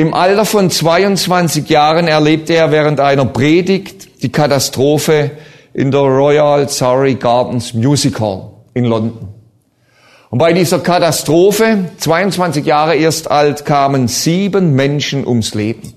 [0.00, 5.32] Im Alter von 22 Jahren erlebte er während einer Predigt die Katastrophe
[5.74, 9.28] in der Royal Surrey Gardens Music Hall in London.
[10.30, 15.92] Und bei dieser Katastrophe, 22 Jahre erst alt, kamen sieben Menschen ums Leben.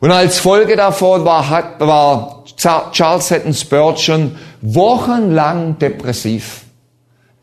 [0.00, 2.44] Und als Folge davon war, war
[2.90, 6.62] Charles Hatton Spurgeon wochenlang depressiv.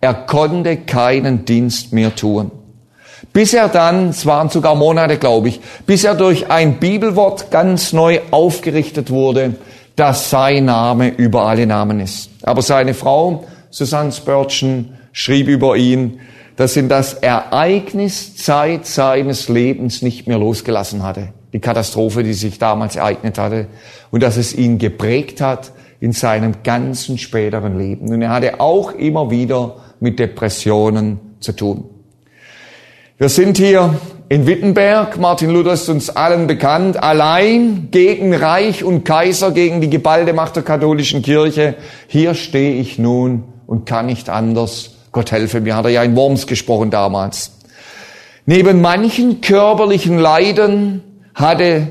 [0.02, 2.52] Er konnte keinen Dienst mehr tun.
[3.34, 7.94] Bis er dann, es waren sogar Monate, glaube ich, bis er durch ein Bibelwort ganz
[7.94, 9.56] neu aufgerichtet wurde,
[9.96, 12.30] dass sein Name über alle Namen ist.
[12.44, 16.20] Aber seine Frau, Susanne Spurgeon, schrieb über ihn,
[16.56, 21.30] dass ihn das Ereignis Zeit seines Lebens nicht mehr losgelassen hatte.
[21.54, 23.68] Die Katastrophe, die sich damals ereignet hatte.
[24.12, 28.10] Und dass es ihn geprägt hat in seinem ganzen späteren Leben.
[28.10, 31.86] Und er hatte auch immer wieder mit Depressionen zu tun.
[33.22, 35.18] Wir sind hier in Wittenberg.
[35.18, 37.04] Martin Luther ist uns allen bekannt.
[37.04, 41.76] Allein gegen Reich und Kaiser, gegen die geballte Macht der katholischen Kirche.
[42.08, 44.92] Hier stehe ich nun und kann nicht anders.
[45.12, 47.52] Gott helfe mir, hat er ja in Worms gesprochen damals.
[48.46, 51.04] Neben manchen körperlichen Leiden
[51.36, 51.90] hatte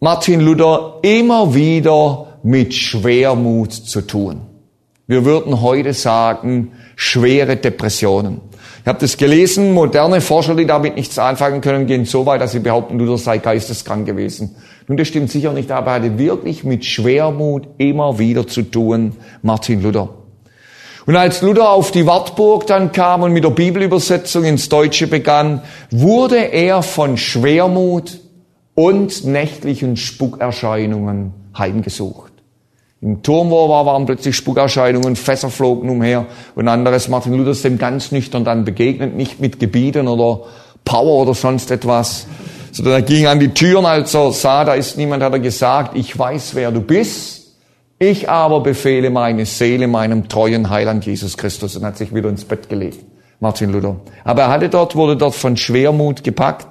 [0.00, 4.42] Martin Luther immer wieder mit Schwermut zu tun.
[5.06, 8.42] Wir würden heute sagen, schwere Depressionen.
[8.82, 12.50] Ich habe das gelesen, moderne Forscher, die damit nichts anfangen können, gehen so weit, dass
[12.50, 14.56] sie behaupten, Luther sei geisteskrank gewesen.
[14.88, 19.12] Nun, das stimmt sicher nicht, aber er hatte wirklich mit Schwermut immer wieder zu tun,
[19.42, 20.08] Martin Luther.
[21.06, 25.62] Und als Luther auf die Wartburg dann kam und mit der Bibelübersetzung ins Deutsche begann,
[25.92, 28.18] wurde er von Schwermut
[28.74, 32.31] und nächtlichen Spukerscheinungen heimgesucht.
[33.02, 37.08] Im Turm, wo er war, waren plötzlich Spukerscheinungen, Fässer flogen umher und anderes.
[37.08, 40.44] Martin Luther ist dem ganz nüchtern dann begegnet, nicht mit Gebieten oder
[40.84, 42.28] Power oder sonst etwas,
[42.70, 45.96] sondern er ging an die Türen, als er sah, da ist niemand, hat er gesagt,
[45.96, 47.56] ich weiß, wer du bist,
[47.98, 52.44] ich aber befehle meine Seele meinem treuen Heiland Jesus Christus und hat sich wieder ins
[52.44, 52.98] Bett gelegt.
[53.40, 53.96] Martin Luther.
[54.22, 56.68] Aber er hatte dort, wurde dort von Schwermut gepackt.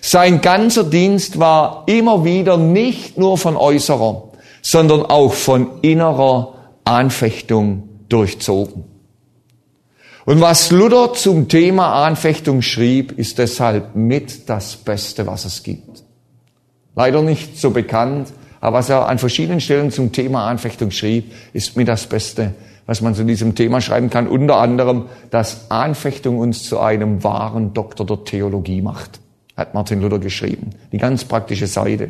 [0.00, 4.28] Sein ganzer Dienst war immer wieder nicht nur von äußerer,
[4.64, 6.54] sondern auch von innerer
[6.84, 8.84] Anfechtung durchzogen.
[10.24, 16.02] Und was Luther zum Thema Anfechtung schrieb, ist deshalb mit das Beste, was es gibt.
[16.96, 18.32] Leider nicht so bekannt,
[18.62, 22.54] aber was er an verschiedenen Stellen zum Thema Anfechtung schrieb, ist mit das Beste,
[22.86, 24.26] was man zu diesem Thema schreiben kann.
[24.26, 29.20] Unter anderem, dass Anfechtung uns zu einem wahren Doktor der Theologie macht,
[29.58, 30.70] hat Martin Luther geschrieben.
[30.90, 32.08] Die ganz praktische Seite.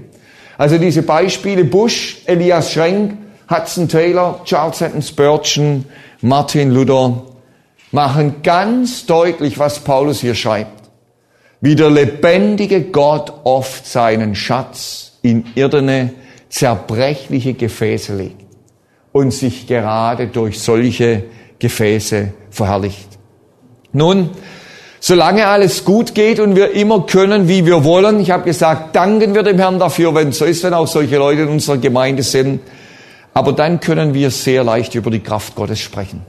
[0.56, 3.18] Also diese Beispiele Bush, Elias Schrenk,
[3.50, 5.84] Hudson Taylor, Charles Hatton Spurgeon,
[6.20, 7.22] Martin Luther
[7.90, 10.90] machen ganz deutlich, was Paulus hier schreibt.
[11.60, 16.12] Wie der lebendige Gott oft seinen Schatz in irdene,
[16.48, 18.44] zerbrechliche Gefäße legt
[19.12, 21.24] und sich gerade durch solche
[21.58, 23.18] Gefäße verherrlicht.
[23.92, 24.30] Nun,
[25.06, 28.20] Solange alles gut geht und wir immer können, wie wir wollen.
[28.20, 31.18] Ich habe gesagt, danken wir dem Herrn dafür, wenn es so ist, wenn auch solche
[31.18, 32.60] Leute in unserer Gemeinde sind.
[33.34, 36.22] Aber dann können wir sehr leicht über die Kraft Gottes sprechen.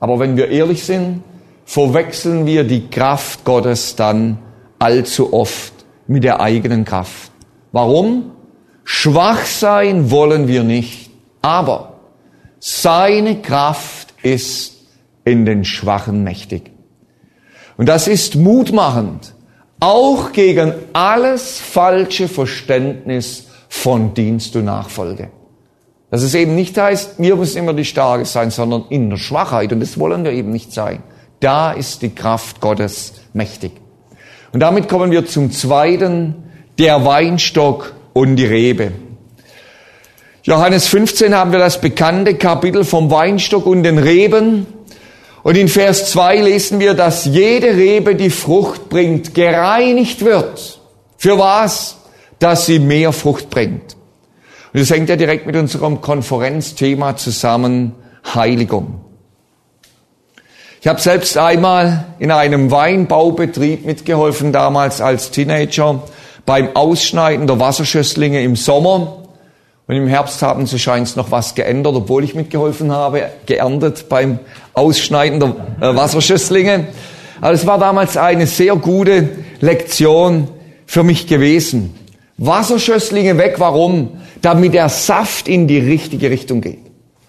[0.00, 1.22] Aber wenn wir ehrlich sind,
[1.66, 4.38] verwechseln wir die Kraft Gottes dann
[4.78, 5.74] allzu oft
[6.06, 7.30] mit der eigenen Kraft.
[7.72, 8.30] Warum?
[8.84, 11.10] Schwach sein wollen wir nicht,
[11.42, 11.98] aber
[12.58, 14.76] seine Kraft ist
[15.26, 16.70] in den Schwachen mächtig.
[17.78, 19.32] Und das ist mutmachend,
[19.80, 25.30] auch gegen alles falsche Verständnis von Dienst und Nachfolge.
[26.10, 29.72] Dass es eben nicht heißt, wir müssen immer die Starke sein, sondern in der Schwachheit.
[29.72, 31.02] Und das wollen wir eben nicht sein.
[31.38, 33.72] Da ist die Kraft Gottes mächtig.
[34.52, 36.34] Und damit kommen wir zum zweiten,
[36.78, 38.92] der Weinstock und die Rebe.
[40.42, 44.66] Johannes 15 haben wir das bekannte Kapitel vom Weinstock und den Reben.
[45.42, 50.80] Und in Vers 2 lesen wir, dass jede Rebe, die Frucht bringt, gereinigt wird.
[51.16, 51.96] Für was?
[52.38, 53.96] Dass sie mehr Frucht bringt.
[54.72, 57.94] Und das hängt ja direkt mit unserem Konferenzthema zusammen,
[58.34, 59.00] Heiligung.
[60.80, 66.02] Ich habe selbst einmal in einem Weinbaubetrieb mitgeholfen, damals als Teenager,
[66.46, 69.17] beim Ausschneiden der Wasserschösslinge im Sommer.
[69.88, 74.38] Und im Herbst haben sie scheint noch was geändert, obwohl ich mitgeholfen habe, geerntet beim
[74.74, 75.48] Ausschneiden der
[75.80, 76.88] äh, Wasserschösslinge.
[77.40, 79.30] Aber es war damals eine sehr gute
[79.60, 80.48] Lektion
[80.84, 81.94] für mich gewesen.
[82.36, 84.20] Wasserschösslinge weg, warum?
[84.42, 86.84] Damit der Saft in die richtige Richtung geht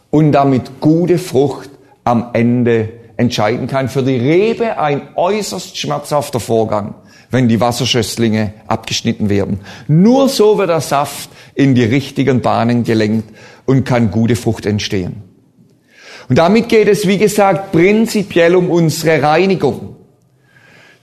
[0.09, 1.69] und damit gute Frucht
[2.03, 3.87] am Ende entscheiden kann.
[3.87, 6.95] Für die Rebe ein äußerst schmerzhafter Vorgang,
[7.31, 9.61] wenn die Wasserschösslinge abgeschnitten werden.
[9.87, 13.29] Nur so wird der Saft in die richtigen Bahnen gelenkt
[13.65, 15.23] und kann gute Frucht entstehen.
[16.29, 19.95] Und damit geht es, wie gesagt, prinzipiell um unsere Reinigung.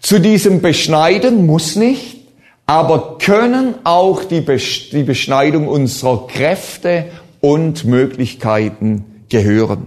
[0.00, 2.19] Zu diesem Beschneiden muss nicht,
[2.66, 7.06] aber können auch die, Beschneidung unserer Kräfte
[7.40, 9.87] und Möglichkeiten gehören.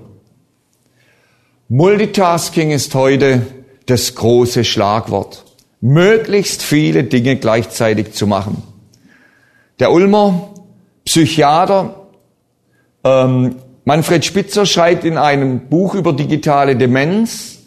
[1.70, 3.46] Multitasking ist heute
[3.86, 5.46] das große Schlagwort.
[5.82, 8.64] Möglichst viele Dinge gleichzeitig zu machen.
[9.80, 10.50] Der Ulmer
[11.06, 11.96] Psychiater
[13.06, 13.56] ähm,
[13.86, 17.60] Manfred Spitzer schreibt in einem Buch über digitale Demenz,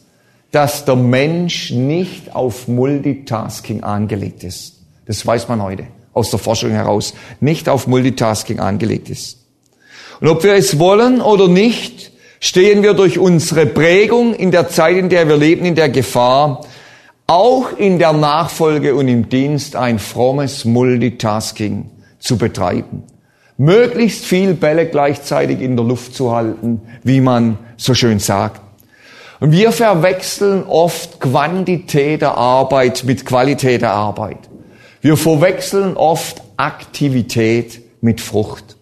[0.51, 4.83] dass der Mensch nicht auf Multitasking angelegt ist.
[5.07, 7.15] Das weiß man heute aus der Forschung heraus.
[7.41, 9.39] Nicht auf Multitasking angelegt ist.
[10.21, 14.97] Und ob wir es wollen oder nicht, stehen wir durch unsere Prägung in der Zeit,
[14.97, 16.67] in der wir leben, in der Gefahr,
[17.27, 21.89] auch in der Nachfolge und im Dienst ein frommes Multitasking
[22.23, 23.03] zu betreiben.
[23.59, 28.61] Möglichst viel Bälle gleichzeitig in der Luft zu halten, wie man so schön sagt.
[29.41, 34.39] Und wir verwechseln oft Quantität der Arbeit mit Qualität der Arbeit.
[35.01, 38.77] Wir verwechseln oft Aktivität mit Frucht.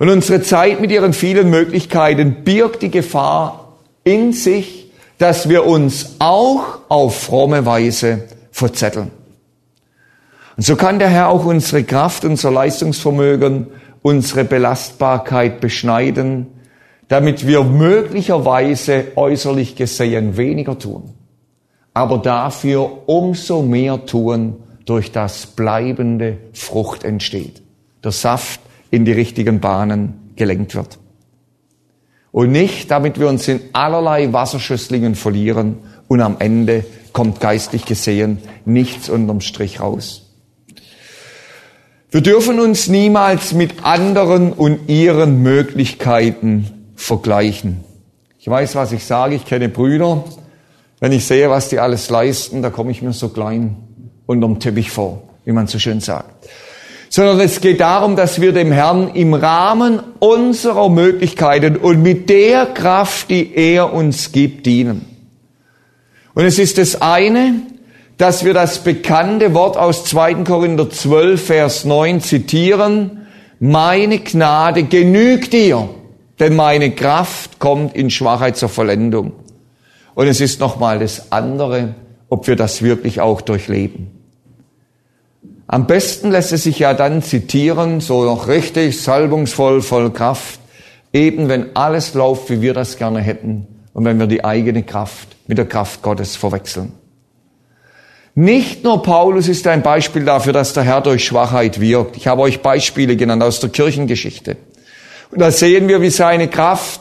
[0.00, 6.16] Und unsere Zeit mit ihren vielen Möglichkeiten birgt die Gefahr in sich, dass wir uns
[6.18, 9.12] auch auf fromme Weise verzetteln.
[10.56, 13.68] Und so kann der Herr auch unsere Kraft, unser Leistungsvermögen,
[14.02, 16.46] unsere Belastbarkeit beschneiden,
[17.08, 21.14] damit wir möglicherweise äußerlich gesehen weniger tun,
[21.92, 27.62] aber dafür umso mehr tun, durch das bleibende Frucht entsteht.
[28.02, 28.60] Der Saft
[28.90, 30.98] in die richtigen Bahnen gelenkt wird.
[32.32, 35.78] Und nicht, damit wir uns in allerlei Wasserschüsslingen verlieren
[36.08, 40.23] und am Ende kommt geistlich gesehen nichts unterm Strich raus.
[42.14, 47.80] Wir dürfen uns niemals mit anderen und ihren Möglichkeiten vergleichen.
[48.38, 50.22] Ich weiß, was ich sage, ich kenne Brüder.
[51.00, 53.78] Wenn ich sehe, was die alles leisten, da komme ich mir so klein
[54.26, 56.46] unterm Teppich vor, wie man so schön sagt
[57.08, 62.66] sondern es geht darum, dass wir dem Herrn im Rahmen unserer Möglichkeiten und mit der
[62.66, 65.04] Kraft, die er uns gibt, dienen.
[66.34, 67.54] Und es ist das eine,
[68.16, 70.44] dass wir das bekannte Wort aus 2.
[70.44, 73.26] Korinther 12, Vers 9 zitieren,
[73.58, 75.88] meine Gnade genügt dir,
[76.38, 79.32] denn meine Kraft kommt in Schwachheit zur Vollendung.
[80.14, 81.94] Und es ist nochmal das andere,
[82.28, 84.10] ob wir das wirklich auch durchleben.
[85.66, 90.60] Am besten lässt es sich ja dann zitieren, so noch richtig salbungsvoll, voll Kraft,
[91.12, 95.28] eben wenn alles läuft, wie wir das gerne hätten und wenn wir die eigene Kraft
[95.46, 96.92] mit der Kraft Gottes verwechseln.
[98.34, 102.16] Nicht nur Paulus ist ein Beispiel dafür, dass der Herr durch Schwachheit wirkt.
[102.16, 104.56] Ich habe euch Beispiele genannt aus der Kirchengeschichte.
[105.30, 107.00] Und da sehen wir, wie seine Kraft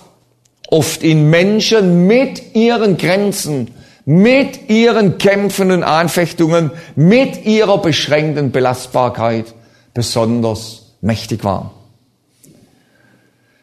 [0.68, 3.70] oft in Menschen mit ihren Grenzen
[4.06, 9.54] mit ihren Kämpfen und Anfechtungen, mit ihrer beschränkten Belastbarkeit
[9.94, 11.72] besonders mächtig war.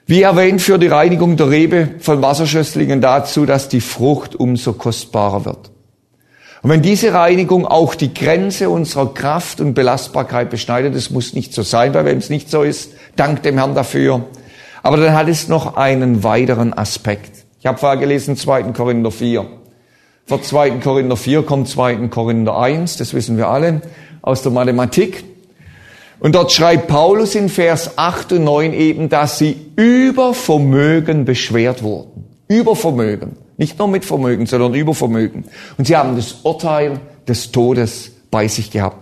[0.07, 5.45] Wie erwähnt, für die Reinigung der Rebe von Wasserschösslingen dazu, dass die Frucht umso kostbarer
[5.45, 5.70] wird.
[6.63, 11.55] Und wenn diese Reinigung auch die Grenze unserer Kraft und Belastbarkeit beschneidet, das muss nicht
[11.55, 14.27] so sein, weil wenn es nicht so ist, dank dem Herrn dafür.
[14.83, 17.45] Aber dann hat es noch einen weiteren Aspekt.
[17.61, 18.65] Ich habe vorher gelesen 2.
[18.73, 19.47] Korinther 4.
[20.27, 20.71] Vor 2.
[20.83, 22.09] Korinther 4 kommt 2.
[22.09, 23.81] Korinther 1, das wissen wir alle,
[24.23, 25.25] aus der Mathematik.
[26.21, 31.83] Und dort schreibt Paulus in Vers 8 und 9 eben, dass sie über Vermögen beschwert
[31.83, 32.27] wurden.
[32.49, 33.37] Über Vermögen.
[33.61, 35.45] Nicht nur mit Vermögen, sondern über Vermögen.
[35.77, 36.99] Und sie haben das Urteil
[37.29, 38.97] des Todes bei sich gehabt.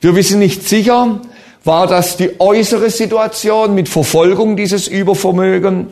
[0.00, 1.20] Wir wissen nicht sicher,
[1.62, 5.88] war das die äußere Situation mit Verfolgung dieses Übervermögen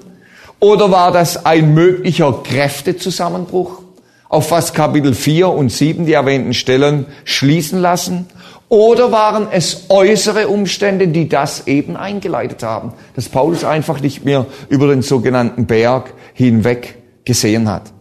[0.60, 3.82] oder war das ein möglicher Kräftezusammenbruch?
[4.30, 8.26] auf was Kapitel 4 und 7 die erwähnten Stellen schließen lassen?
[8.68, 14.46] Oder waren es äußere Umstände, die das eben eingeleitet haben, dass Paulus einfach nicht mehr
[14.68, 17.92] über den sogenannten Berg hinweg gesehen hat?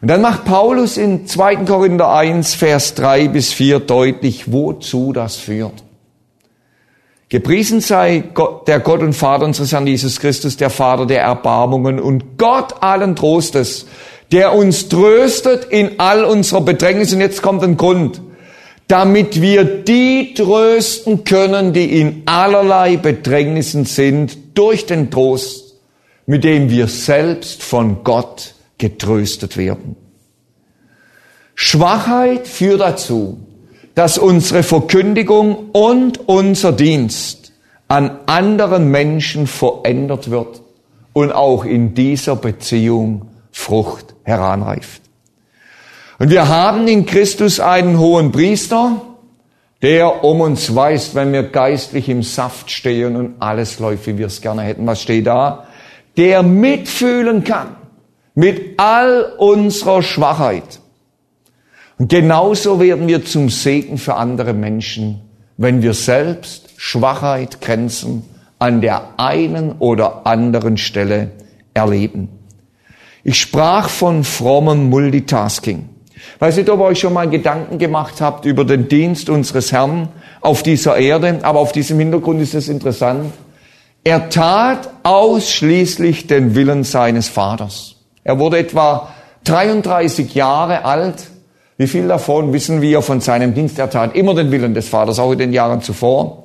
[0.00, 1.56] Und dann macht Paulus in 2.
[1.66, 5.84] Korinther 1, Vers 3 bis 4 deutlich, wozu das führt.
[7.28, 12.00] Gepriesen sei Gott, der Gott und Vater unseres Herrn Jesus Christus, der Vater der Erbarmungen
[12.00, 13.86] und Gott allen Trostes,
[14.32, 17.12] der uns tröstet in all unserer Bedrängnis.
[17.12, 18.20] Und jetzt kommt ein Grund,
[18.88, 25.69] damit wir die trösten können, die in allerlei Bedrängnissen sind, durch den Trost,
[26.30, 29.96] mit dem wir selbst von Gott getröstet werden.
[31.56, 33.40] Schwachheit führt dazu,
[33.96, 37.50] dass unsere Verkündigung und unser Dienst
[37.88, 40.62] an anderen Menschen verändert wird
[41.14, 45.02] und auch in dieser Beziehung Frucht heranreift.
[46.20, 49.02] Und wir haben in Christus einen hohen Priester,
[49.82, 54.28] der um uns weiß, wenn wir geistlich im Saft stehen und alles läuft, wie wir
[54.28, 54.86] es gerne hätten.
[54.86, 55.66] Was steht da?
[56.20, 57.76] Der mitfühlen kann
[58.34, 60.80] mit all unserer Schwachheit.
[61.98, 65.22] Und genauso werden wir zum Segen für andere Menschen,
[65.56, 68.24] wenn wir selbst Schwachheit, Grenzen
[68.58, 71.30] an der einen oder anderen Stelle
[71.72, 72.28] erleben.
[73.24, 75.88] Ich sprach von frommem Multitasking.
[76.38, 80.08] Weiß nicht, ob ihr euch schon mal Gedanken gemacht habt über den Dienst unseres Herrn
[80.42, 83.32] auf dieser Erde, aber auf diesem Hintergrund ist es interessant.
[84.02, 87.96] Er tat ausschließlich den Willen seines Vaters.
[88.24, 89.10] Er wurde etwa
[89.44, 91.26] 33 Jahre alt.
[91.76, 93.78] Wie viel davon wissen wir von seinem Dienst?
[93.78, 96.44] Er tat immer den Willen des Vaters, auch in den Jahren zuvor.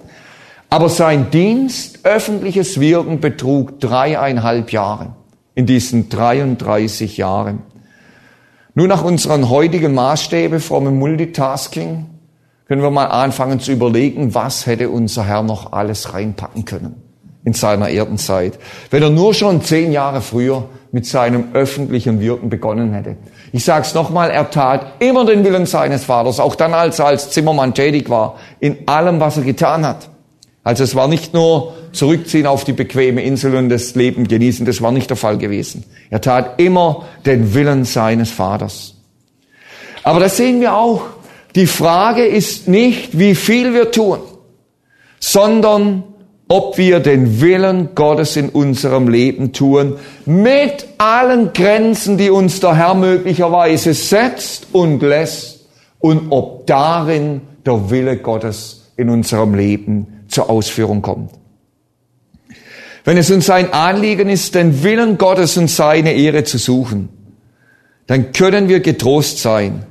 [0.70, 5.16] Aber sein Dienst, öffentliches Wirken betrug dreieinhalb Jahre
[5.54, 7.62] in diesen 33 Jahren.
[8.74, 12.08] Nun nach unseren heutigen Maßstäben vom Multitasking
[12.68, 17.05] können wir mal anfangen zu überlegen, was hätte unser Herr noch alles reinpacken können
[17.46, 18.60] in seiner Erdenzeit,
[18.90, 23.18] wenn er nur schon zehn Jahre früher mit seinem öffentlichen Wirken begonnen hätte.
[23.54, 27.06] Ich sage es nochmal, er tat immer den Willen seines Vaters, auch dann, als er
[27.06, 30.10] als Zimmermann tätig war, in allem, was er getan hat.
[30.64, 34.82] Also es war nicht nur zurückziehen auf die bequeme Insel und das Leben genießen, das
[34.82, 35.84] war nicht der Fall gewesen.
[36.10, 38.96] Er tat immer den Willen seines Vaters.
[40.04, 41.04] Aber das sehen wir auch.
[41.54, 44.20] Die Frage ist nicht, wie viel wir tun,
[45.20, 46.04] sondern
[46.48, 52.75] ob wir den Willen Gottes in unserem Leben tun, mit allen Grenzen, die uns der
[52.75, 55.56] Herr möglicherweise setzt und lässt,
[56.00, 61.32] und ob darin der Wille Gottes in unserem Leben zur Ausführung kommt.
[63.04, 67.10] Wenn es uns ein Anliegen ist, den Willen Gottes und seine Ehre zu suchen,
[68.06, 69.84] dann können wir getrost sein,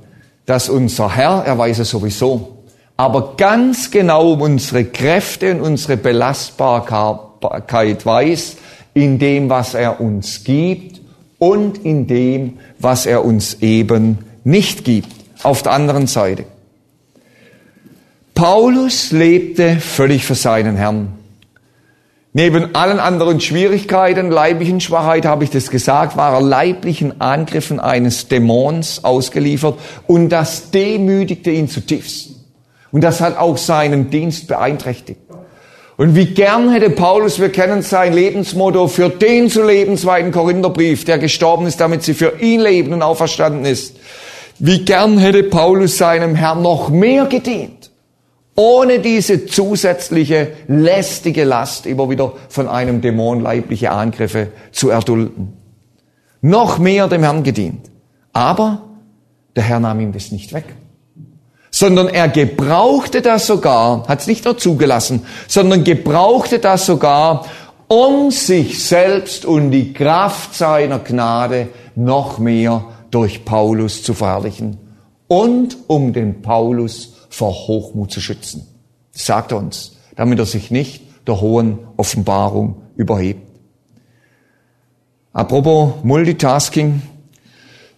[0.47, 2.54] dass unser Herr, er weiß es sowieso,
[2.97, 8.57] aber ganz genau um unsere Kräfte und unsere Belastbarkeit weiß,
[8.95, 11.01] in dem, was er uns gibt
[11.39, 15.09] und in dem, was er uns eben nicht gibt.
[15.43, 16.47] Auf der anderen Seite.
[18.35, 21.19] Paulus lebte völlig für seinen Herrn.
[22.33, 28.27] Neben allen anderen Schwierigkeiten, leiblichen Schwachheit, habe ich das gesagt, war er leiblichen Angriffen eines
[28.27, 32.34] Dämons ausgeliefert und das demütigte ihn zutiefst.
[32.95, 35.21] Und das hat auch seinen Dienst beeinträchtigt.
[35.97, 41.05] Und wie gern hätte Paulus, wir kennen sein Lebensmotto, für den zu leben, zweiten Korintherbrief,
[41.05, 43.97] der gestorben ist, damit sie für ihn leben und auferstanden ist.
[44.61, 47.91] Wie gern hätte Paulus seinem Herrn noch mehr gedient
[48.57, 55.55] ohne diese zusätzliche lästige Last immer wieder von einem Dämon leibliche Angriffe zu erdulden.
[56.41, 57.91] Noch mehr dem Herrn gedient.
[58.33, 58.83] Aber
[59.57, 60.67] der Herr nahm ihm das nicht weg.
[61.85, 67.45] Sondern er gebrauchte das sogar, hat es nicht nur zugelassen, sondern gebrauchte das sogar,
[67.89, 74.79] um sich selbst und die Kraft seiner Gnade noch mehr durch Paulus zu verherrlichen
[75.29, 78.67] und um den Paulus vor Hochmut zu schützen.
[79.13, 83.47] Das sagt er uns, damit er sich nicht der hohen Offenbarung überhebt.
[85.35, 87.03] Apropos Multitasking.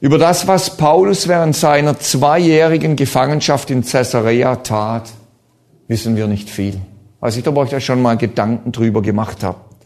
[0.06, 5.10] Über das, was Paulus während seiner zweijährigen Gefangenschaft in Caesarea tat,
[5.88, 6.80] wissen wir nicht viel.
[7.18, 9.84] Weiß ich, ob euch da schon mal Gedanken drüber gemacht habt.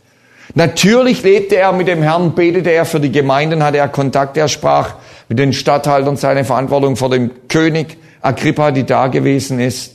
[0.54, 4.48] Natürlich lebte er mit dem Herrn, betete er für die Gemeinden, hatte er Kontakt, er
[4.48, 4.96] sprach
[5.30, 9.94] mit den Statthaltern seine Verantwortung vor dem König, Agrippa, die da gewesen ist.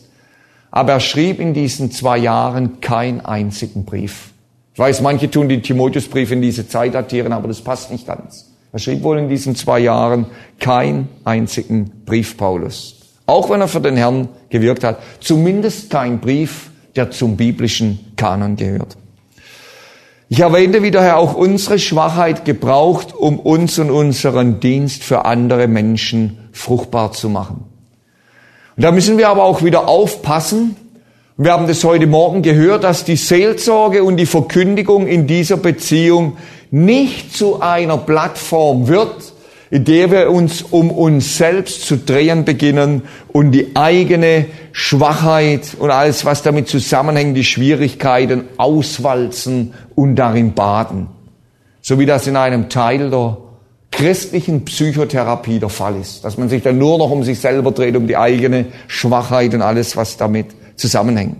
[0.71, 4.31] Aber er schrieb in diesen zwei Jahren keinen einzigen Brief.
[4.73, 8.54] Ich weiß, manche tun die Timotheusbriefe in diese Zeit datieren, aber das passt nicht ganz.
[8.75, 10.25] Er schrieb wohl in diesen zwei Jahren
[10.59, 12.97] keinen einzigen Brief Paulus.
[13.25, 14.99] Auch wenn er für den Herrn gewirkt hat.
[15.21, 18.97] Zumindest kein Brief, der zum biblischen Kanon gehört.
[20.27, 25.23] Ich erwähnte, wie der Herr auch unsere Schwachheit gebraucht, um uns und unseren Dienst für
[25.23, 27.63] andere Menschen fruchtbar zu machen.
[28.75, 30.75] Und da müssen wir aber auch wieder aufpassen.
[31.37, 36.35] Wir haben das heute Morgen gehört, dass die Seelsorge und die Verkündigung in dieser Beziehung
[36.71, 39.33] nicht zu einer Plattform wird,
[39.71, 45.91] in der wir uns um uns selbst zu drehen beginnen und die eigene Schwachheit und
[45.91, 51.07] alles, was damit zusammenhängt, die Schwierigkeiten auswalzen und darin baden.
[51.81, 53.37] So wie das in einem Teil der
[53.91, 57.95] christlichen Psychotherapie der Fall ist, dass man sich dann nur noch um sich selber dreht,
[57.95, 61.37] um die eigene Schwachheit und alles, was damit zusammenhängt.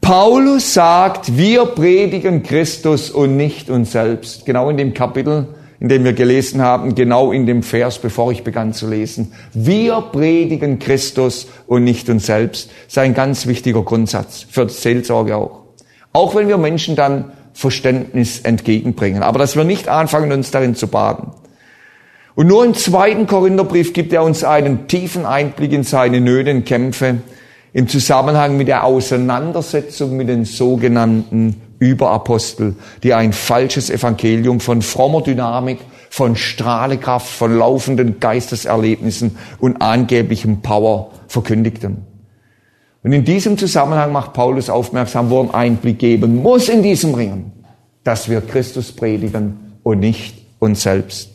[0.00, 4.46] Paulus sagt, wir predigen Christus und nicht uns selbst.
[4.46, 8.42] Genau in dem Kapitel, in dem wir gelesen haben, genau in dem Vers, bevor ich
[8.42, 9.32] begann zu lesen.
[9.52, 12.70] Wir predigen Christus und nicht uns selbst.
[12.70, 15.62] Das ist ein ganz wichtiger Grundsatz für die Seelsorge auch.
[16.12, 19.22] Auch wenn wir Menschen dann Verständnis entgegenbringen.
[19.22, 21.32] Aber dass wir nicht anfangen, uns darin zu baden.
[22.34, 26.64] Und nur im zweiten Korintherbrief gibt er uns einen tiefen Einblick in seine Nöte und
[26.64, 27.18] Kämpfe
[27.72, 35.22] im Zusammenhang mit der Auseinandersetzung mit den sogenannten Überapostel, die ein falsches Evangelium von frommer
[35.22, 35.78] Dynamik,
[36.10, 42.06] von Strahlekraft, von laufenden Geisteserlebnissen und angeblichem Power verkündigten.
[43.02, 47.52] Und in diesem Zusammenhang macht Paulus aufmerksam, wo ein Einblick geben muss in diesem Ringen,
[48.04, 51.30] dass wir Christus predigen und nicht uns selbst.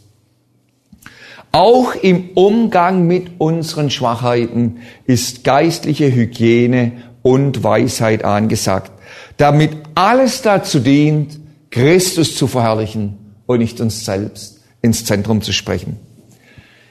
[1.55, 8.91] Auch im Umgang mit unseren Schwachheiten ist geistliche Hygiene und Weisheit angesagt,
[9.37, 11.39] damit alles dazu dient,
[11.71, 15.97] Christus zu verherrlichen und nicht uns selbst ins Zentrum zu sprechen.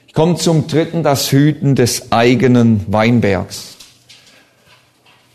[0.07, 3.75] Ich komme zum dritten, das Hüten des eigenen Weinbergs.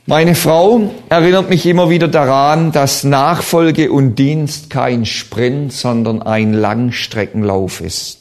[0.06, 6.52] Meine Frau erinnert mich immer wieder daran, dass Nachfolge und Dienst kein Sprint, sondern ein
[6.52, 8.19] Langstreckenlauf ist.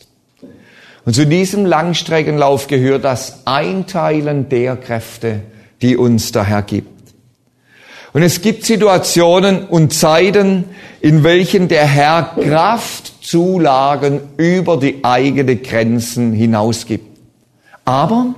[1.06, 5.42] Und zu diesem Langstreckenlauf gehört das Einteilen der Kräfte,
[5.82, 7.00] die uns der Herr gibt.
[8.12, 10.66] Und es gibt Situationen und Zeiten,
[11.00, 17.06] in welchen der Herr Kraftzulagen über die eigenen Grenzen hinausgibt.
[17.86, 18.34] Aber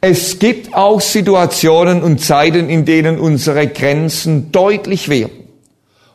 [0.00, 5.48] es gibt auch Situationen und Zeiten, in denen unsere Grenzen deutlich werden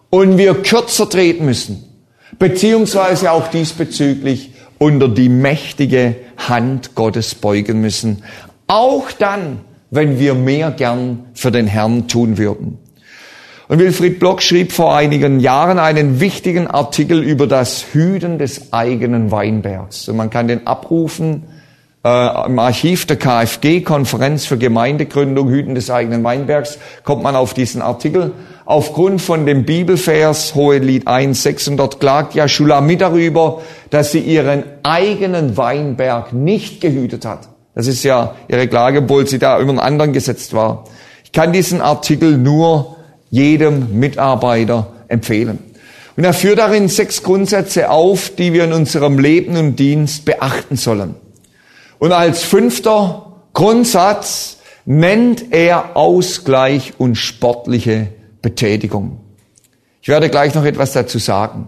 [0.09, 1.83] und wir kürzer treten müssen,
[2.39, 4.52] beziehungsweise auch diesbezüglich
[4.83, 8.23] unter die mächtige Hand Gottes beugen müssen.
[8.67, 12.79] Auch dann, wenn wir mehr gern für den Herrn tun würden.
[13.69, 19.31] Und Wilfried Block schrieb vor einigen Jahren einen wichtigen Artikel über das Hüten des eigenen
[19.31, 20.09] Weinbergs.
[20.09, 21.43] Und man kann den abrufen
[22.03, 27.53] äh, im Archiv der KfG, Konferenz für Gemeindegründung, Hüten des eigenen Weinbergs, kommt man auf
[27.53, 28.33] diesen Artikel.
[28.65, 34.63] Aufgrund von dem Bibelvers Hohelied 1,6 und dort klagt ja Schulamit darüber, dass sie ihren
[34.83, 37.49] eigenen Weinberg nicht gehütet hat.
[37.75, 40.85] Das ist ja ihre Klage, obwohl sie da über einen anderen gesetzt war.
[41.25, 42.95] Ich kann diesen Artikel nur
[43.29, 45.59] jedem Mitarbeiter empfehlen.
[46.15, 50.77] Und er führt darin sechs Grundsätze auf, die wir in unserem Leben und Dienst beachten
[50.77, 51.15] sollen.
[51.97, 58.09] Und als fünfter Grundsatz nennt er Ausgleich und sportliche
[58.43, 59.17] Betätigung.
[60.03, 61.67] Ich werde gleich noch etwas dazu sagen.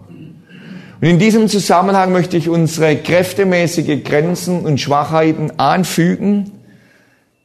[1.00, 6.52] Und in diesem Zusammenhang möchte ich unsere kräftemäßige Grenzen und Schwachheiten anfügen,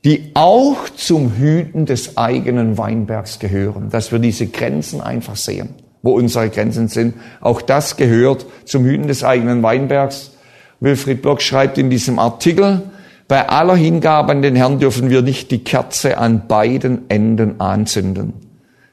[0.04, 5.70] die auch zum Hüten des eigenen Weinbergs gehören, dass wir diese Grenzen einfach sehen,
[6.02, 7.15] wo unsere Grenzen sind.
[7.39, 10.32] Auch das gehört zum Hüten des eigenen Weinbergs.
[10.80, 12.82] Wilfried Block schreibt in diesem Artikel,
[13.28, 18.51] bei aller Hingabe an den Herrn dürfen wir nicht die Kerze an beiden Enden anzünden.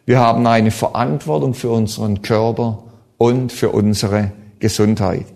[0.09, 2.85] Wir haben eine Verantwortung für unseren Körper
[3.19, 5.27] und für unsere Gesundheit.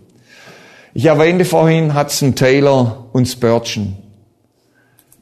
[0.95, 3.99] Ich erwähnte vorhin Hudson Taylor und Spurgeon.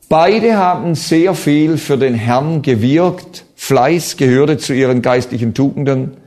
[0.08, 3.44] Beide haben sehr viel für den Herrn gewirkt.
[3.56, 6.18] Fleiß gehörte zu ihren geistlichen Tugenden.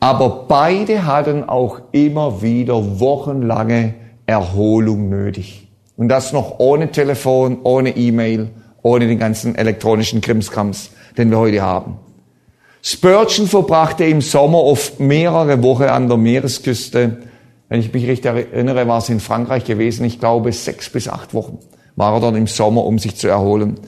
[0.00, 3.92] Aber beide hatten auch immer wieder wochenlange
[4.24, 5.68] Erholung nötig.
[5.98, 8.48] Und das noch ohne Telefon, ohne E-Mail,
[8.80, 11.98] ohne den ganzen elektronischen Krimskrams, den wir heute haben.
[12.88, 17.16] Spurgeon verbrachte im Sommer oft mehrere Wochen an der Meeresküste.
[17.68, 20.04] Wenn ich mich richtig erinnere, war es in Frankreich gewesen.
[20.04, 21.58] Ich glaube, sechs bis acht Wochen
[21.96, 23.80] war er dort im Sommer, um sich zu erholen.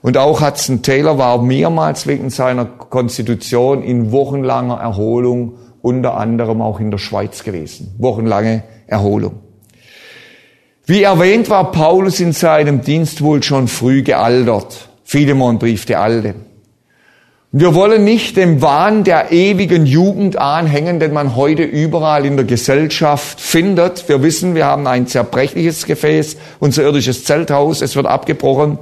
[0.00, 6.78] Und auch Hudson Taylor war mehrmals wegen seiner Konstitution in wochenlanger Erholung, unter anderem auch
[6.78, 7.96] in der Schweiz gewesen.
[7.98, 9.40] Wochenlange Erholung.
[10.84, 14.88] Wie erwähnt war Paulus in seinem Dienst wohl schon früh gealtert.
[15.02, 16.36] Philemon brief der Alte.
[17.58, 22.44] Wir wollen nicht dem Wahn der ewigen Jugend anhängen, den man heute überall in der
[22.44, 24.10] Gesellschaft findet.
[24.10, 28.76] Wir wissen, wir haben ein zerbrechliches Gefäß, unser irdisches Zelthaus, es wird abgebrochen.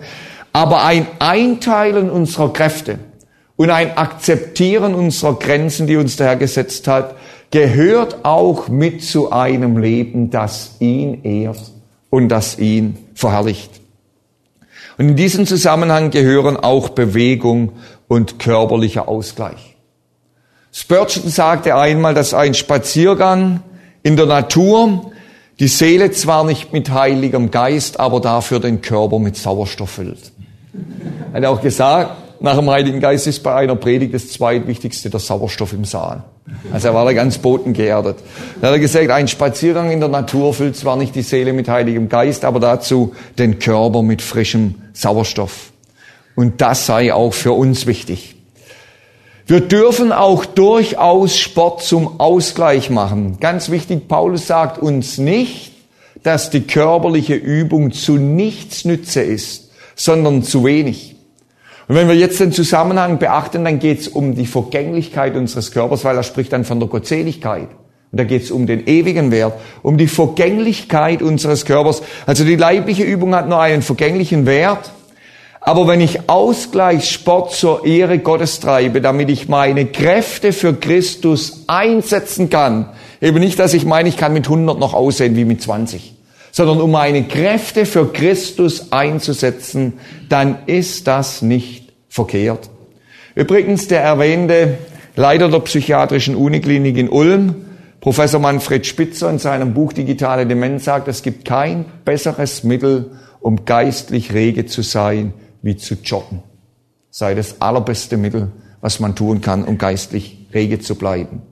[0.52, 2.98] Aber ein Einteilen unserer Kräfte
[3.54, 7.14] und ein Akzeptieren unserer Grenzen, die uns der Herr gesetzt hat,
[7.52, 11.60] gehört auch mit zu einem Leben, das ihn ehrt
[12.10, 13.84] und das ihn verherrlicht.
[14.96, 17.72] Und in diesem Zusammenhang gehören auch Bewegung
[18.08, 19.76] und körperlicher Ausgleich.
[20.72, 23.62] Spurgeon sagte einmal, dass ein Spaziergang
[24.02, 25.12] in der Natur
[25.60, 30.32] die Seele zwar nicht mit heiligem Geist, aber dafür den Körper mit Sauerstoff füllt.
[31.32, 35.20] Er hat auch gesagt, nach dem Heiligen Geist ist bei einer Predigt das zweitwichtigste der
[35.20, 36.24] Sauerstoff im Saal.
[36.72, 38.16] Also er war da ganz bodengeerdet.
[38.60, 41.68] Dann hat er gesagt, ein Spaziergang in der Natur füllt zwar nicht die Seele mit
[41.68, 45.72] Heiligem Geist, aber dazu den Körper mit frischem Sauerstoff.
[46.34, 48.34] Und das sei auch für uns wichtig.
[49.46, 53.36] Wir dürfen auch durchaus Sport zum Ausgleich machen.
[53.40, 55.72] Ganz wichtig, Paulus sagt uns nicht,
[56.22, 61.16] dass die körperliche Übung zu nichts Nütze ist, sondern zu wenig.
[61.86, 66.04] Und wenn wir jetzt den Zusammenhang beachten, dann geht es um die Vergänglichkeit unseres Körpers,
[66.04, 67.68] weil er spricht dann von der Gottseligkeit.
[68.10, 72.02] Und da geht es um den ewigen Wert, um die Vergänglichkeit unseres Körpers.
[72.24, 74.90] Also die leibliche Übung hat nur einen vergänglichen Wert
[75.66, 82.50] aber wenn ich Ausgleichssport zur Ehre Gottes treibe, damit ich meine Kräfte für Christus einsetzen
[82.50, 82.90] kann,
[83.22, 86.12] eben nicht, dass ich meine, ich kann mit 100 noch aussehen wie mit 20,
[86.52, 89.94] sondern um meine Kräfte für Christus einzusetzen,
[90.28, 92.68] dann ist das nicht verkehrt.
[93.34, 94.76] Übrigens, der erwähnte
[95.16, 97.54] Leiter der psychiatrischen Uniklinik in Ulm,
[98.02, 103.64] Professor Manfred Spitzer in seinem Buch Digitale Demenz sagt, es gibt kein besseres Mittel, um
[103.64, 105.32] geistlich rege zu sein,
[105.64, 106.42] wie zu joggen.
[107.10, 111.42] Sei das allerbeste Mittel, was man tun kann, um geistlich rege zu bleiben.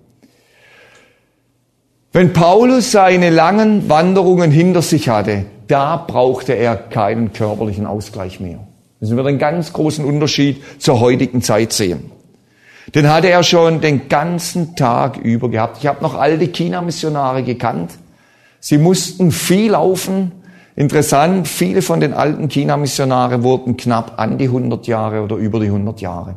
[2.12, 8.58] Wenn Paulus seine langen Wanderungen hinter sich hatte, da brauchte er keinen körperlichen Ausgleich mehr.
[9.00, 12.12] Müssen wir einen ganz großen Unterschied zur heutigen Zeit sehen.
[12.94, 15.78] Den hatte er schon den ganzen Tag über gehabt.
[15.78, 17.92] Ich habe noch alte China-Missionare gekannt.
[18.60, 20.32] Sie mussten viel laufen,
[20.74, 25.66] Interessant, viele von den alten China-Missionare wurden knapp an die 100 Jahre oder über die
[25.66, 26.36] 100 Jahre.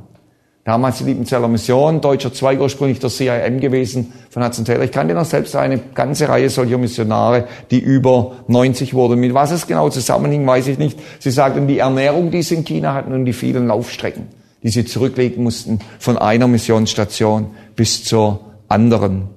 [0.65, 4.83] Damals die Liebenzeller Mission, deutscher Zweig ursprünglich der CIM gewesen von Hudson Taylor.
[4.83, 9.19] Ich kannte noch selbst eine ganze Reihe solcher Missionare, die über 90 wurden.
[9.19, 10.99] Mit was es genau zusammenhing, weiß ich nicht.
[11.19, 14.23] Sie sagten, die Ernährung, die sie in China hatten und die vielen Laufstrecken,
[14.63, 19.29] die sie zurücklegen mussten von einer Missionsstation bis zur anderen.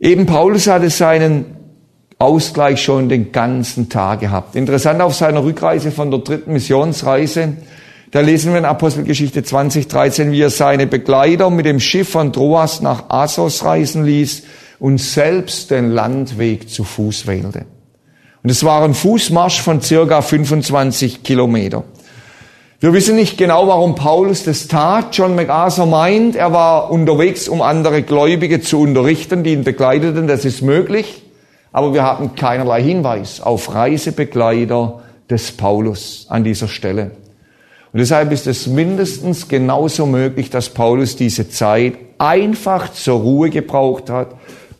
[0.00, 1.59] Eben Paulus hatte seinen
[2.20, 4.54] Ausgleich schon den ganzen Tag gehabt.
[4.54, 7.54] Interessant auf seiner Rückreise von der dritten Missionsreise,
[8.10, 12.32] da lesen wir in Apostelgeschichte 20, 13, wie er seine Begleiter mit dem Schiff von
[12.32, 14.42] Troas nach Assos reisen ließ
[14.80, 17.64] und selbst den Landweg zu Fuß wählte.
[18.42, 21.84] Und es war ein Fußmarsch von circa 25 Kilometer.
[22.80, 25.16] Wir wissen nicht genau, warum Paulus das tat.
[25.16, 30.26] John MacArthur meint, er war unterwegs, um andere Gläubige zu unterrichten, die ihn begleiteten.
[30.26, 31.22] Das ist möglich.
[31.72, 37.12] Aber wir haben keinerlei Hinweis auf Reisebegleiter des Paulus an dieser Stelle.
[37.92, 44.10] Und deshalb ist es mindestens genauso möglich, dass Paulus diese Zeit einfach zur Ruhe gebraucht
[44.10, 44.34] hat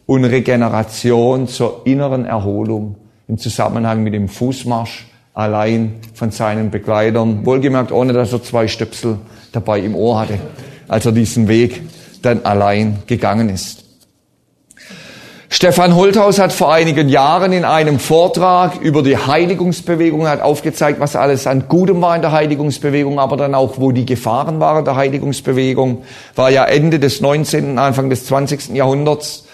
[0.06, 2.96] und Regeneration zur inneren Erholung
[3.28, 9.18] im Zusammenhang mit dem Fußmarsch allein von seinen Begleitern, wohlgemerkt ohne dass er zwei Stöpsel
[9.52, 10.38] dabei im Ohr hatte,
[10.88, 11.82] als er diesen Weg
[12.22, 13.84] dann allein gegangen ist.
[15.52, 21.16] Stefan Holthaus hat vor einigen Jahren in einem Vortrag über die Heiligungsbewegung hat aufgezeigt, was
[21.16, 24.94] alles an Gutem war in der Heiligungsbewegung, aber dann auch, wo die Gefahren waren der
[24.94, 26.04] Heiligungsbewegung.
[26.36, 28.76] War ja Ende des 19., Anfang des 20.
[28.76, 29.48] Jahrhunderts.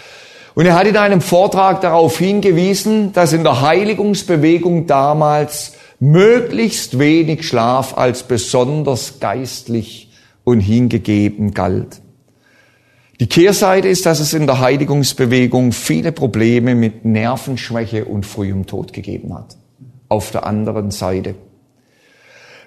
[0.55, 7.49] Und er hat in einem Vortrag darauf hingewiesen, dass in der Heiligungsbewegung damals möglichst wenig
[7.49, 10.11] Schlaf als besonders geistlich
[10.45, 12.03] und hingegeben galt.
[13.19, 18.93] Die Kehrseite ist, dass es in der Heiligungsbewegung viele Probleme mit Nervenschwäche und frühem Tod
[18.93, 19.57] gegeben hat.
[20.09, 21.35] Auf der anderen Seite.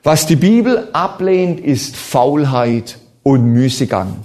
[0.02, 4.16] Was die Bibel ablehnt, ist Faulheit und Müßiggang.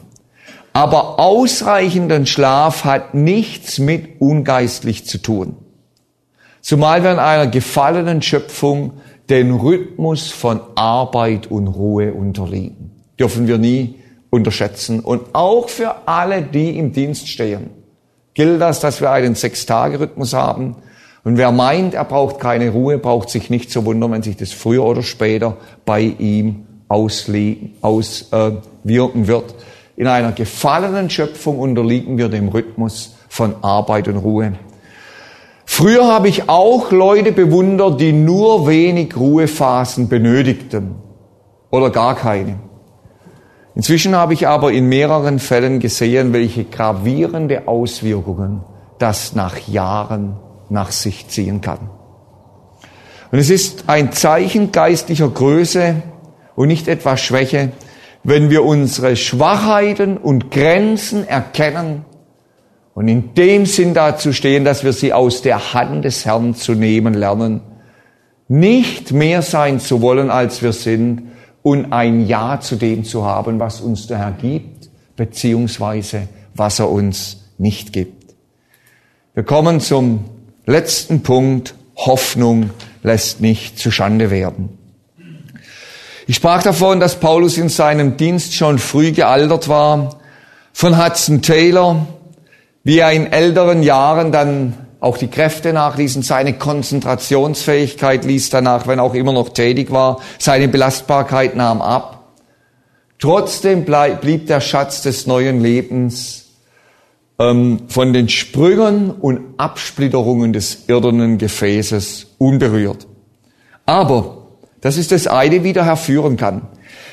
[0.73, 5.57] Aber ausreichenden Schlaf hat nichts mit ungeistlich zu tun.
[6.63, 8.95] Zumal wir in einer gefallenen Schöpfung
[9.29, 12.91] den Rhythmus von Arbeit und Ruhe unterliegen.
[13.19, 13.97] Dürfen wir nie
[14.35, 15.01] unterschätzen.
[15.01, 17.71] Und auch für alle, die im Dienst stehen,
[18.35, 20.77] gilt das, dass wir einen Sechs-Tage-Rhythmus haben.
[21.23, 24.53] Und wer meint, er braucht keine Ruhe, braucht sich nicht zu wundern, wenn sich das
[24.53, 27.73] früher oder später bei ihm auswirken
[29.25, 29.55] äh, wird.
[29.97, 34.55] In einer gefallenen Schöpfung unterliegen wir dem Rhythmus von Arbeit und Ruhe.
[35.65, 40.97] Früher habe ich auch Leute bewundert, die nur wenig Ruhephasen benötigten
[41.71, 42.59] oder gar keine.
[43.75, 48.63] Inzwischen habe ich aber in mehreren Fällen gesehen, welche gravierende Auswirkungen
[48.99, 50.37] das nach Jahren
[50.71, 51.91] nach sich ziehen kann.
[53.33, 56.03] Und es ist ein Zeichen geistlicher Größe
[56.55, 57.73] und nicht etwa Schwäche,
[58.23, 62.05] wenn wir unsere Schwachheiten und Grenzen erkennen
[62.95, 66.75] und in dem Sinn dazu stehen, dass wir sie aus der Hand des Herrn zu
[66.75, 67.61] nehmen lernen,
[68.47, 71.34] nicht mehr sein zu wollen, als wir sind
[71.65, 76.91] und ein Ja zu dem zu haben, was uns der Herr gibt, beziehungsweise was er
[76.91, 78.35] uns nicht gibt.
[79.33, 80.27] Wir kommen zum
[80.67, 81.75] letzten Punkt.
[81.97, 82.71] Hoffnung
[83.03, 84.79] lässt nicht zu Schande werden.
[86.27, 90.19] Ich sprach davon, dass Paulus in seinem Dienst schon früh gealtert war.
[90.73, 92.07] Von Hudson Taylor,
[92.83, 99.01] wie er in älteren Jahren dann auch die Kräfte nachließen, seine Konzentrationsfähigkeit ließ danach, wenn
[99.01, 102.33] auch immer noch tätig war, seine Belastbarkeit nahm ab.
[103.19, 106.47] Trotzdem blieb der Schatz des neuen Lebens
[107.39, 113.07] ähm, von den Sprüngen und Absplitterungen des irdenen Gefäßes unberührt.
[113.85, 114.47] Aber
[114.81, 116.63] das ist das eine, wie der Herr führen kann.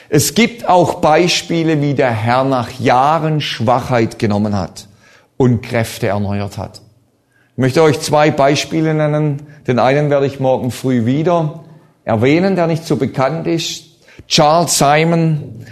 [0.08, 4.88] Es gibt auch Beispiele, wie der Herr nach Jahren Schwachheit genommen hat
[5.36, 6.82] und Kräfte erneuert hat.
[7.54, 9.42] Ich möchte euch zwei Beispiele nennen.
[9.68, 11.66] Den einen werde ich morgen früh wieder
[12.06, 13.86] erwähnen, der nicht so bekannt ist.
[14.28, 15.66] Charles Simon.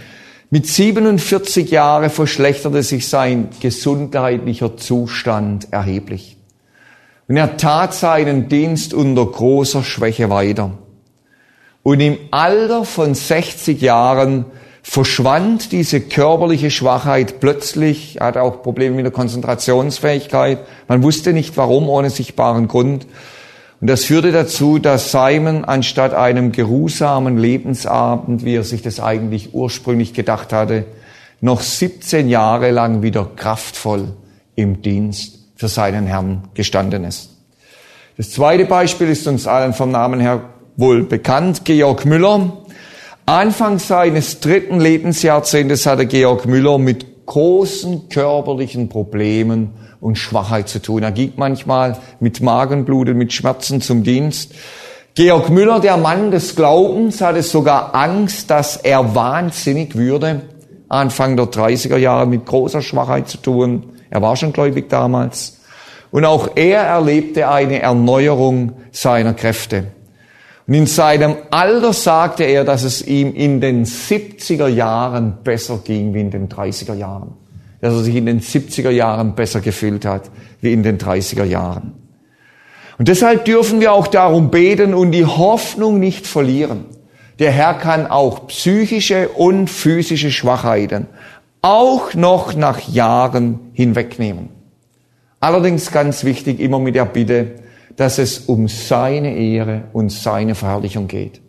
[0.50, 6.36] Mit 47 Jahren verschlechterte sich sein gesundheitlicher Zustand erheblich.
[7.28, 10.72] Und er tat seinen Dienst unter großer Schwäche weiter.
[11.82, 14.44] Und im Alter von 60 Jahren
[14.82, 18.20] verschwand diese körperliche Schwachheit plötzlich.
[18.20, 20.60] Er hatte auch Probleme mit der Konzentrationsfähigkeit.
[20.88, 23.06] Man wusste nicht warum, ohne sichtbaren Grund.
[23.80, 29.54] Und das führte dazu, dass Simon anstatt einem geruhsamen Lebensabend, wie er sich das eigentlich
[29.54, 30.84] ursprünglich gedacht hatte,
[31.40, 34.08] noch 17 Jahre lang wieder kraftvoll
[34.54, 37.30] im Dienst für seinen Herrn gestanden ist.
[38.18, 40.42] Das zweite Beispiel ist uns allen vom Namen her
[40.76, 42.52] wohl bekannt, Georg Müller.
[43.30, 51.04] Anfang seines dritten Lebensjahrzehntes hatte Georg Müller mit großen körperlichen Problemen und Schwachheit zu tun.
[51.04, 54.52] Er ging manchmal mit Magenblut und mit Schmerzen zum Dienst.
[55.14, 60.40] Georg Müller, der Mann des Glaubens, hatte sogar Angst, dass er wahnsinnig würde.
[60.88, 63.92] Anfang der 30er Jahre mit großer Schwachheit zu tun.
[64.10, 65.60] Er war schon gläubig damals.
[66.10, 69.84] Und auch er erlebte eine Erneuerung seiner Kräfte.
[70.70, 76.14] Und in seinem Alter sagte er, dass es ihm in den 70er Jahren besser ging
[76.14, 77.32] wie in den 30er Jahren.
[77.80, 80.30] Dass er sich in den 70er Jahren besser gefühlt hat
[80.60, 81.94] wie in den 30er Jahren.
[82.98, 86.84] Und deshalb dürfen wir auch darum beten und die Hoffnung nicht verlieren.
[87.40, 91.08] Der Herr kann auch psychische und physische Schwachheiten
[91.62, 94.50] auch noch nach Jahren hinwegnehmen.
[95.40, 97.56] Allerdings ganz wichtig, immer mit der Bitte,
[98.00, 101.42] dass es um seine Ehre und seine Verherrlichung geht.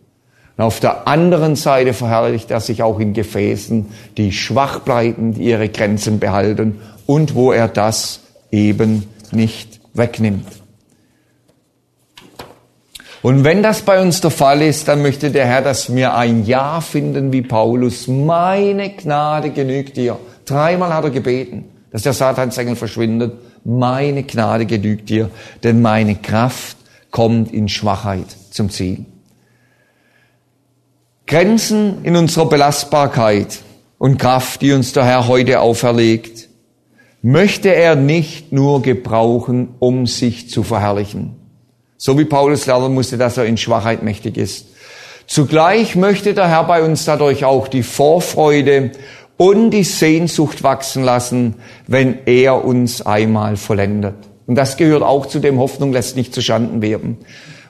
[0.58, 3.86] Und auf der anderen Seite verherrlicht er sich auch in Gefäßen,
[4.18, 10.46] die schwach bleiben, die ihre Grenzen behalten und wo er das eben nicht wegnimmt.
[13.22, 16.44] Und wenn das bei uns der Fall ist, dann möchte der Herr, dass wir ein
[16.44, 18.08] Ja finden wie Paulus.
[18.08, 20.18] Meine Gnade genügt dir.
[20.44, 23.32] Dreimal hat er gebeten, dass der Satansengel verschwindet
[23.64, 25.30] meine Gnade genügt dir,
[25.62, 26.76] denn meine Kraft
[27.10, 29.04] kommt in Schwachheit zum Ziel.
[31.26, 33.60] Grenzen in unserer Belastbarkeit
[33.98, 36.48] und Kraft, die uns der Herr heute auferlegt,
[37.22, 41.36] möchte er nicht nur gebrauchen, um sich zu verherrlichen.
[41.96, 44.66] So wie Paulus lernen musste, dass er in Schwachheit mächtig ist.
[45.28, 48.90] Zugleich möchte der Herr bei uns dadurch auch die Vorfreude
[49.36, 51.54] und die Sehnsucht wachsen lassen,
[51.86, 54.14] wenn er uns einmal vollendet.
[54.46, 57.18] Und das gehört auch zu dem Hoffnung lässt nicht zu Schanden werden.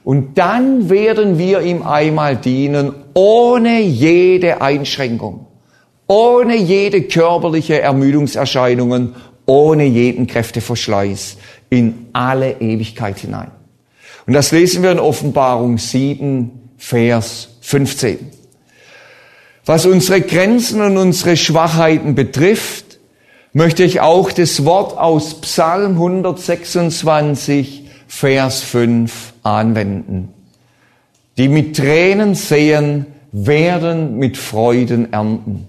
[0.05, 5.47] Und dann werden wir ihm einmal dienen, ohne jede Einschränkung,
[6.09, 9.15] ohne jede körperliche Ermüdungserscheinungen,
[9.47, 11.37] ohne jeden Kräfteverschleiß
[11.71, 13.51] in alle Ewigkeit hinein.
[14.27, 18.42] Und das lesen wir in Offenbarung 7, Vers 15.
[19.65, 22.99] Was unsere Grenzen und unsere Schwachheiten betrifft,
[23.53, 30.35] möchte ich auch das Wort aus Psalm 126, Vers 5 anwenden.
[31.37, 35.67] Die mit Tränen sehen, werden mit Freuden ernten.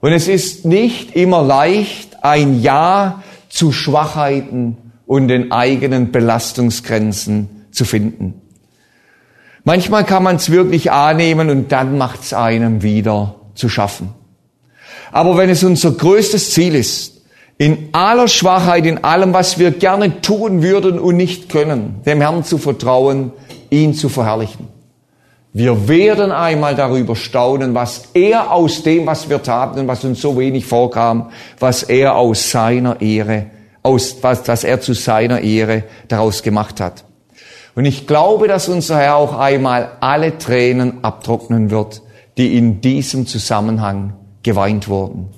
[0.00, 7.84] Und es ist nicht immer leicht, ein Ja zu Schwachheiten und den eigenen Belastungsgrenzen zu
[7.84, 8.42] finden.
[9.64, 14.10] Manchmal kann man es wirklich annehmen und dann macht es einem wieder zu schaffen.
[15.10, 17.22] Aber wenn es unser größtes Ziel ist,
[17.56, 22.44] in aller Schwachheit, in allem, was wir gerne tun würden und nicht können, dem Herrn
[22.44, 23.32] zu vertrauen,
[23.70, 24.68] ihn zu verherrlichen.
[25.52, 30.20] Wir werden einmal darüber staunen, was er aus dem, was wir taten und was uns
[30.20, 33.46] so wenig vorkam, was er aus seiner Ehre,
[33.82, 37.04] aus, was, was er zu seiner Ehre daraus gemacht hat.
[37.74, 42.02] Und ich glaube, dass unser Herr auch einmal alle Tränen abtrocknen wird,
[42.36, 45.30] die in diesem Zusammenhang geweint wurden.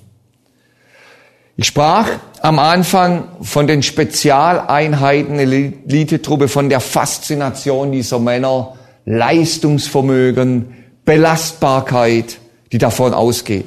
[1.56, 2.10] Ich sprach
[2.42, 8.74] am Anfang von den Spezialeinheiten Elitetruppe, von der Faszination dieser Männer,
[9.06, 10.74] Leistungsvermögen,
[11.06, 12.38] Belastbarkeit,
[12.72, 13.66] die davon ausgeht.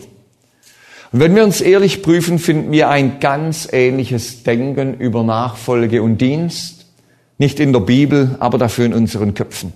[1.11, 6.19] Und wenn wir uns ehrlich prüfen, finden wir ein ganz ähnliches Denken über Nachfolge und
[6.19, 6.78] Dienst,
[7.39, 9.73] nicht in der Bibel, aber dafür in unseren Köpfen.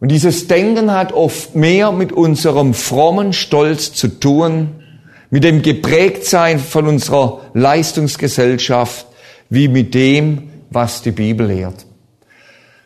[0.00, 4.82] Und dieses Denken hat oft mehr mit unserem frommen Stolz zu tun,
[5.28, 9.06] mit dem Geprägtsein von unserer Leistungsgesellschaft,
[9.50, 11.84] wie mit dem, was die Bibel lehrt.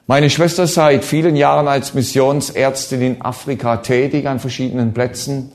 [0.06, 5.52] Meine Schwester ist seit vielen Jahren als Missionsärztin in Afrika tätig an verschiedenen Plätzen.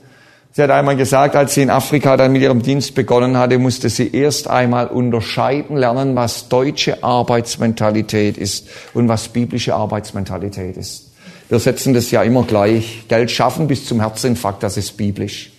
[0.52, 3.88] Sie hat einmal gesagt, als sie in Afrika dann mit ihrem Dienst begonnen hatte, musste
[3.88, 11.12] sie erst einmal unterscheiden lernen, was deutsche Arbeitsmentalität ist und was biblische Arbeitsmentalität ist.
[11.48, 13.04] Wir setzen das ja immer gleich.
[13.06, 15.52] Geld schaffen bis zum Herzinfarkt, das ist biblisch.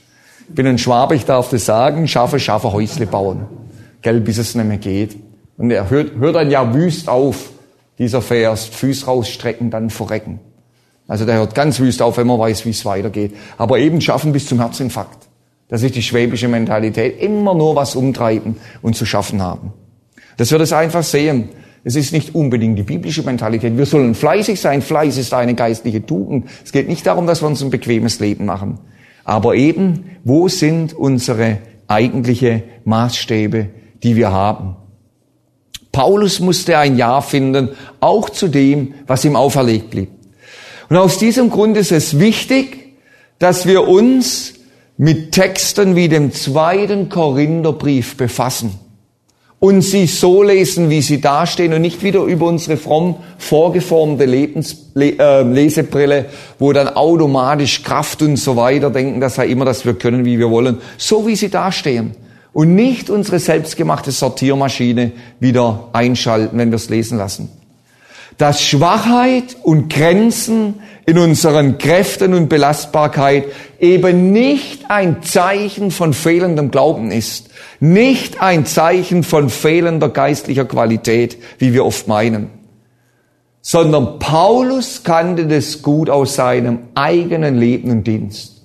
[0.50, 3.46] Ich bin ein Schwabe, ich darf das sagen, schaffe, schaffe, Häusle bauen.
[4.02, 5.16] Geld, bis es nicht mehr geht.
[5.58, 7.50] Und er hört, hört dann ja wüst auf,
[7.98, 10.40] dieser Vers, Füße rausstrecken, dann verrecken.
[11.12, 13.36] Also der hört ganz wüst auf, wenn man weiß, wie es weitergeht.
[13.58, 15.28] Aber eben schaffen bis zum Herzinfarkt.
[15.68, 17.20] Das ist die schwäbische Mentalität.
[17.20, 19.74] Immer nur was umtreiben und zu schaffen haben.
[20.38, 21.50] Das wird es einfach sehen.
[21.84, 23.78] Es ist nicht unbedingt die biblische Mentalität.
[23.78, 24.82] Wir sollen fleißig sein.
[24.82, 26.48] Fleiß ist eine geistliche Tugend.
[26.64, 28.80] Es geht nicht darum, dass wir uns ein bequemes Leben machen.
[29.26, 31.58] Aber eben, wo sind unsere
[31.90, 33.68] eigentliche Maßstäbe,
[34.02, 34.78] die wir haben?
[35.92, 40.21] Paulus musste ein Ja finden, auch zu dem, was ihm auferlegt blieb.
[40.92, 42.98] Und aus diesem Grund ist es wichtig,
[43.40, 44.56] dass wir uns
[44.98, 48.78] mit Texten wie dem zweiten Korintherbrief befassen
[49.60, 54.92] und sie so lesen, wie sie dastehen und nicht wieder über unsere fromm vorgeformte Lebens,
[54.98, 56.26] äh, Lesebrille,
[56.60, 60.40] wo dann automatisch Kraft und so weiter denken, das sei immer, dass wir können, wie
[60.40, 62.16] wir wollen, so wie sie dastehen.
[62.52, 67.61] Und nicht unsere selbstgemachte Sortiermaschine wieder einschalten, wenn wir es lesen lassen
[68.38, 73.46] dass Schwachheit und Grenzen in unseren Kräften und Belastbarkeit
[73.80, 81.38] eben nicht ein Zeichen von fehlendem Glauben ist, nicht ein Zeichen von fehlender geistlicher Qualität,
[81.58, 82.50] wie wir oft meinen,
[83.62, 88.64] sondern Paulus kannte das gut aus seinem eigenen Leben und Dienst.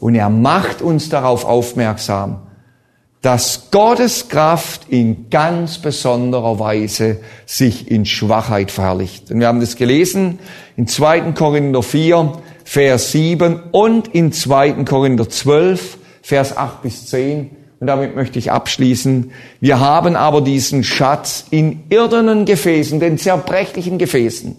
[0.00, 2.43] Und er macht uns darauf aufmerksam,
[3.24, 9.30] dass Gottes Kraft in ganz besonderer Weise sich in Schwachheit verherrlicht.
[9.30, 10.40] Und wir haben das gelesen
[10.76, 11.32] in 2.
[11.32, 12.32] Korinther 4,
[12.64, 14.84] Vers 7 und in 2.
[14.84, 17.48] Korinther 12, Vers 8 bis 10.
[17.80, 19.32] Und damit möchte ich abschließen.
[19.58, 24.54] Wir haben aber diesen Schatz in irdenen Gefäßen, den zerbrechlichen Gefäßen,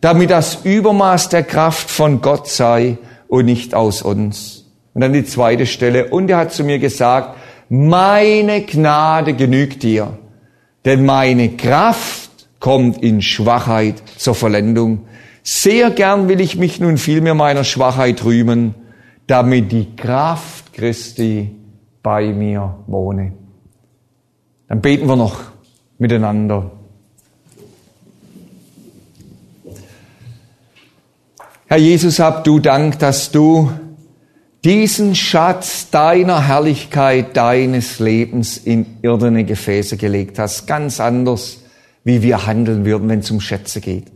[0.00, 4.66] damit das Übermaß der Kraft von Gott sei und nicht aus uns.
[4.94, 6.10] Und dann die zweite Stelle.
[6.10, 7.37] Und er hat zu mir gesagt,
[7.68, 10.18] meine Gnade genügt dir,
[10.84, 15.06] denn meine Kraft kommt in Schwachheit zur Vollendung.
[15.42, 18.74] Sehr gern will ich mich nun vielmehr meiner Schwachheit rühmen,
[19.26, 21.54] damit die Kraft Christi
[22.02, 23.32] bei mir wohne.
[24.68, 25.40] Dann beten wir noch
[25.98, 26.70] miteinander.
[31.66, 33.70] Herr Jesus, hab du Dank, dass du
[34.68, 40.66] diesen Schatz deiner Herrlichkeit, deines Lebens in irdene Gefäße gelegt hast.
[40.66, 41.60] Ganz anders,
[42.04, 44.08] wie wir handeln würden, wenn es um Schätze geht.